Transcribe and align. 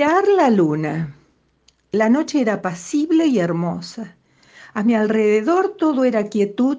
Mirar 0.00 0.28
la 0.28 0.48
luna. 0.48 1.14
La 1.92 2.08
noche 2.08 2.40
era 2.40 2.54
apacible 2.54 3.26
y 3.26 3.38
hermosa. 3.38 4.16
A 4.72 4.82
mi 4.82 4.94
alrededor 4.94 5.76
todo 5.76 6.04
era 6.04 6.30
quietud 6.30 6.78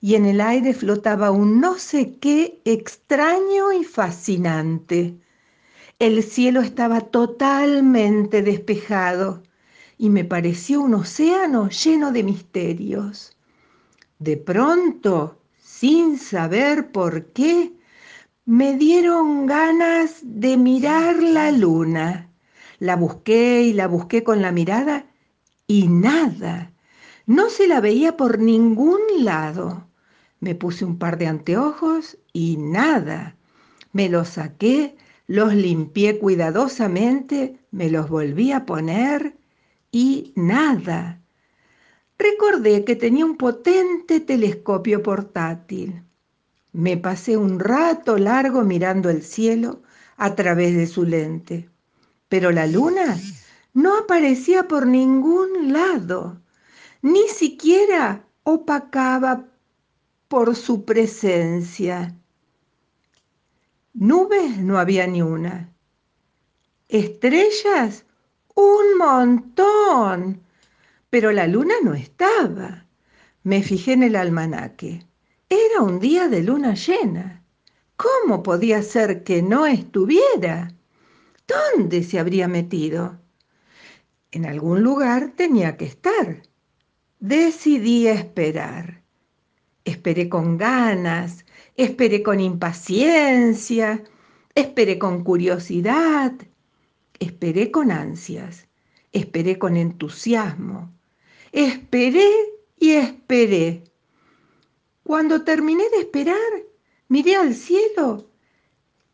y 0.00 0.14
en 0.14 0.24
el 0.24 0.40
aire 0.40 0.72
flotaba 0.72 1.30
un 1.30 1.60
no 1.60 1.76
sé 1.78 2.16
qué 2.20 2.62
extraño 2.64 3.70
y 3.78 3.84
fascinante. 3.84 5.14
El 5.98 6.22
cielo 6.22 6.62
estaba 6.62 7.02
totalmente 7.02 8.40
despejado 8.40 9.42
y 9.98 10.08
me 10.08 10.24
pareció 10.24 10.80
un 10.80 10.94
océano 10.94 11.68
lleno 11.68 12.12
de 12.12 12.22
misterios. 12.22 13.36
De 14.18 14.38
pronto, 14.38 15.38
sin 15.62 16.16
saber 16.16 16.92
por 16.92 17.26
qué, 17.26 17.74
me 18.46 18.78
dieron 18.78 19.44
ganas 19.44 20.20
de 20.22 20.56
mirar 20.56 21.22
la 21.22 21.50
luna. 21.50 22.30
La 22.84 22.96
busqué 22.96 23.62
y 23.62 23.72
la 23.72 23.88
busqué 23.88 24.22
con 24.22 24.42
la 24.42 24.52
mirada 24.52 25.06
y 25.66 25.88
nada. 25.88 26.70
No 27.24 27.48
se 27.48 27.66
la 27.66 27.80
veía 27.80 28.18
por 28.18 28.38
ningún 28.38 29.00
lado. 29.20 29.88
Me 30.40 30.54
puse 30.54 30.84
un 30.84 30.98
par 30.98 31.16
de 31.16 31.26
anteojos 31.26 32.18
y 32.34 32.58
nada. 32.58 33.38
Me 33.94 34.10
los 34.10 34.28
saqué, 34.28 34.98
los 35.26 35.54
limpié 35.54 36.18
cuidadosamente, 36.18 37.58
me 37.70 37.88
los 37.88 38.10
volví 38.10 38.52
a 38.52 38.66
poner 38.66 39.34
y 39.90 40.34
nada. 40.36 41.22
Recordé 42.18 42.84
que 42.84 42.96
tenía 42.96 43.24
un 43.24 43.38
potente 43.38 44.20
telescopio 44.20 45.02
portátil. 45.02 46.02
Me 46.72 46.98
pasé 46.98 47.38
un 47.38 47.60
rato 47.60 48.18
largo 48.18 48.62
mirando 48.62 49.08
el 49.08 49.22
cielo 49.22 49.80
a 50.18 50.34
través 50.34 50.76
de 50.76 50.86
su 50.86 51.04
lente, 51.04 51.70
pero 52.34 52.50
la 52.50 52.66
luna 52.66 53.16
no 53.74 53.96
aparecía 53.96 54.66
por 54.66 54.88
ningún 54.88 55.72
lado, 55.72 56.42
ni 57.00 57.28
siquiera 57.28 58.26
opacaba 58.42 59.44
por 60.26 60.56
su 60.56 60.84
presencia. 60.84 62.12
Nubes 63.92 64.58
no 64.58 64.80
había 64.80 65.06
ni 65.06 65.22
una. 65.22 65.72
Estrellas, 66.88 68.04
un 68.56 68.98
montón. 68.98 70.42
Pero 71.10 71.30
la 71.30 71.46
luna 71.46 71.74
no 71.84 71.94
estaba. 71.94 72.84
Me 73.44 73.62
fijé 73.62 73.92
en 73.92 74.02
el 74.02 74.16
almanaque. 74.16 75.06
Era 75.48 75.82
un 75.82 76.00
día 76.00 76.26
de 76.26 76.42
luna 76.42 76.74
llena. 76.74 77.44
¿Cómo 77.94 78.42
podía 78.42 78.82
ser 78.82 79.22
que 79.22 79.40
no 79.40 79.66
estuviera? 79.66 80.74
¿Dónde 81.46 82.02
se 82.02 82.18
habría 82.18 82.48
metido? 82.48 83.20
En 84.30 84.46
algún 84.46 84.82
lugar 84.82 85.32
tenía 85.36 85.76
que 85.76 85.84
estar. 85.84 86.42
Decidí 87.20 88.08
esperar. 88.08 89.02
Esperé 89.84 90.28
con 90.28 90.56
ganas, 90.56 91.44
esperé 91.76 92.22
con 92.22 92.40
impaciencia, 92.40 94.02
esperé 94.54 94.98
con 94.98 95.22
curiosidad, 95.22 96.32
esperé 97.18 97.70
con 97.70 97.90
ansias, 97.90 98.66
esperé 99.12 99.58
con 99.58 99.76
entusiasmo, 99.76 100.92
esperé 101.52 102.30
y 102.78 102.92
esperé. 102.92 103.84
Cuando 105.02 105.44
terminé 105.44 105.84
de 105.90 105.98
esperar, 105.98 106.52
miré 107.08 107.36
al 107.36 107.54
cielo 107.54 108.30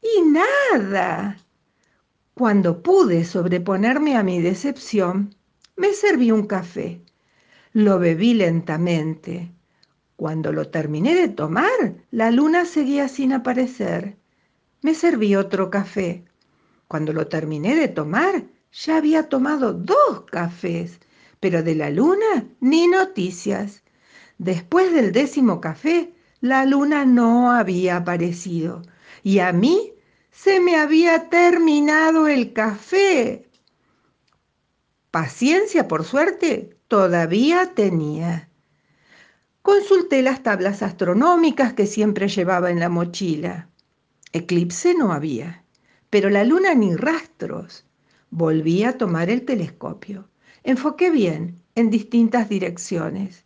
y 0.00 0.22
nada. 0.22 1.36
Cuando 2.41 2.83
pude 2.83 3.27
sobreponerme 3.27 4.16
a 4.16 4.22
mi 4.22 4.41
decepción, 4.41 5.34
me 5.77 5.92
serví 5.92 6.31
un 6.31 6.47
café. 6.47 7.03
Lo 7.75 7.98
bebí 7.98 8.32
lentamente. 8.32 9.53
Cuando 10.16 10.50
lo 10.50 10.69
terminé 10.69 11.14
de 11.14 11.28
tomar, 11.28 11.97
la 12.10 12.31
luna 12.31 12.64
seguía 12.64 13.09
sin 13.09 13.34
aparecer. 13.34 14.16
Me 14.81 14.94
serví 14.94 15.37
otro 15.37 15.69
café. 15.69 16.25
Cuando 16.88 17.12
lo 17.12 17.26
terminé 17.26 17.75
de 17.75 17.88
tomar, 17.88 18.44
ya 18.72 18.97
había 18.97 19.28
tomado 19.28 19.75
dos 19.75 20.22
cafés, 20.31 20.98
pero 21.41 21.62
de 21.62 21.75
la 21.75 21.91
luna 21.91 22.47
ni 22.59 22.87
noticias. 22.87 23.82
Después 24.38 24.94
del 24.94 25.12
décimo 25.12 25.60
café, 25.60 26.14
la 26.41 26.64
luna 26.64 27.04
no 27.04 27.53
había 27.53 27.98
aparecido 27.98 28.81
y 29.22 29.41
a 29.41 29.53
mí 29.53 29.93
se 30.30 30.60
me 30.60 30.76
había 30.76 31.28
terminado 31.28 32.28
el 32.28 32.52
café. 32.52 33.48
Paciencia, 35.10 35.88
por 35.88 36.04
suerte, 36.04 36.76
todavía 36.88 37.74
tenía. 37.74 38.48
Consulté 39.62 40.22
las 40.22 40.42
tablas 40.42 40.82
astronómicas 40.82 41.74
que 41.74 41.86
siempre 41.86 42.28
llevaba 42.28 42.70
en 42.70 42.80
la 42.80 42.88
mochila. 42.88 43.69
Eclipse 44.32 44.94
no 44.94 45.12
había, 45.12 45.64
pero 46.08 46.30
la 46.30 46.44
luna 46.44 46.74
ni 46.74 46.94
rastros. 46.94 47.84
Volví 48.30 48.84
a 48.84 48.96
tomar 48.96 49.28
el 49.28 49.44
telescopio. 49.44 50.28
Enfoqué 50.62 51.10
bien 51.10 51.60
en 51.74 51.90
distintas 51.90 52.48
direcciones. 52.48 53.44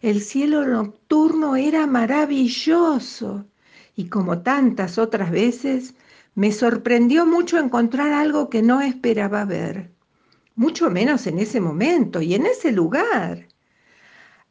El 0.00 0.20
cielo 0.20 0.66
nocturno 0.66 1.56
era 1.56 1.86
maravilloso 1.86 3.46
y 3.94 4.08
como 4.08 4.42
tantas 4.42 4.98
otras 4.98 5.30
veces, 5.30 5.94
me 6.34 6.52
sorprendió 6.52 7.26
mucho 7.26 7.58
encontrar 7.58 8.12
algo 8.12 8.48
que 8.48 8.62
no 8.62 8.80
esperaba 8.80 9.44
ver, 9.44 9.92
mucho 10.54 10.90
menos 10.90 11.26
en 11.26 11.38
ese 11.38 11.60
momento 11.60 12.22
y 12.22 12.34
en 12.34 12.46
ese 12.46 12.72
lugar. 12.72 13.48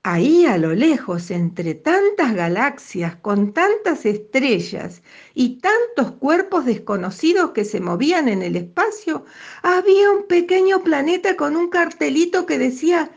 Ahí 0.03 0.45
a 0.47 0.57
lo 0.57 0.73
lejos, 0.73 1.29
entre 1.29 1.75
tantas 1.75 2.33
galaxias, 2.33 3.15
con 3.17 3.53
tantas 3.53 4.05
estrellas 4.05 5.03
y 5.35 5.59
tantos 5.59 6.13
cuerpos 6.13 6.65
desconocidos 6.65 7.51
que 7.51 7.65
se 7.65 7.79
movían 7.79 8.27
en 8.27 8.41
el 8.41 8.55
espacio, 8.55 9.25
había 9.61 10.09
un 10.09 10.25
pequeño 10.27 10.83
planeta 10.83 11.35
con 11.35 11.55
un 11.55 11.69
cartelito 11.69 12.47
que 12.47 12.57
decía 12.57 13.11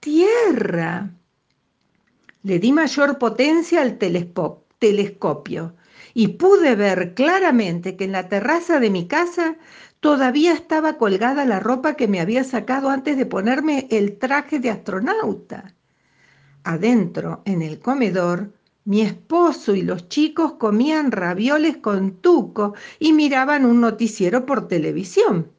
Tierra. 0.00 1.14
Le 2.42 2.58
di 2.58 2.72
mayor 2.72 3.18
potencia 3.18 3.80
al 3.80 3.96
telescopio 3.98 5.74
y 6.14 6.28
pude 6.28 6.74
ver 6.74 7.14
claramente 7.14 7.96
que 7.96 8.04
en 8.04 8.12
la 8.12 8.28
terraza 8.28 8.80
de 8.80 8.90
mi 8.90 9.06
casa 9.06 9.56
todavía 10.00 10.52
estaba 10.52 10.98
colgada 10.98 11.44
la 11.44 11.60
ropa 11.60 11.94
que 11.94 12.08
me 12.08 12.20
había 12.20 12.44
sacado 12.44 12.90
antes 12.90 13.16
de 13.16 13.26
ponerme 13.26 13.86
el 13.90 14.18
traje 14.18 14.58
de 14.58 14.70
astronauta. 14.70 15.74
Adentro, 16.64 17.42
en 17.44 17.62
el 17.62 17.78
comedor, 17.80 18.52
mi 18.84 19.02
esposo 19.02 19.74
y 19.74 19.82
los 19.82 20.08
chicos 20.08 20.54
comían 20.54 21.12
ravioles 21.12 21.76
con 21.76 22.20
tuco 22.20 22.74
y 22.98 23.12
miraban 23.12 23.64
un 23.64 23.80
noticiero 23.80 24.44
por 24.44 24.66
televisión. 24.68 25.52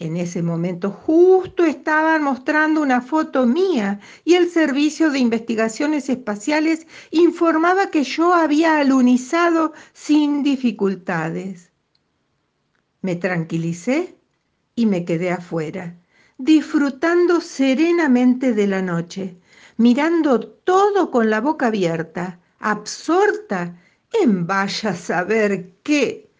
En 0.00 0.16
ese 0.16 0.42
momento 0.42 0.92
justo 0.92 1.64
estaban 1.64 2.22
mostrando 2.22 2.80
una 2.80 3.00
foto 3.00 3.46
mía 3.46 3.98
y 4.24 4.34
el 4.34 4.48
Servicio 4.48 5.10
de 5.10 5.18
Investigaciones 5.18 6.08
Espaciales 6.08 6.86
informaba 7.10 7.90
que 7.90 8.04
yo 8.04 8.32
había 8.32 8.78
alunizado 8.78 9.72
sin 9.92 10.44
dificultades. 10.44 11.72
Me 13.00 13.16
tranquilicé 13.16 14.14
y 14.76 14.86
me 14.86 15.04
quedé 15.04 15.32
afuera, 15.32 15.96
disfrutando 16.38 17.40
serenamente 17.40 18.54
de 18.54 18.68
la 18.68 18.82
noche, 18.82 19.36
mirando 19.78 20.38
todo 20.38 21.10
con 21.10 21.28
la 21.28 21.40
boca 21.40 21.66
abierta, 21.66 22.38
absorta 22.60 23.76
en 24.12 24.46
vaya 24.46 24.90
a 24.90 24.94
saber 24.94 25.72
qué, 25.82 26.30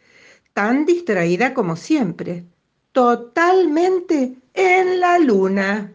tan 0.52 0.84
distraída 0.84 1.54
como 1.54 1.74
siempre 1.74 2.46
totalmente 2.98 4.34
en 4.54 4.98
la 4.98 5.20
luna. 5.20 5.92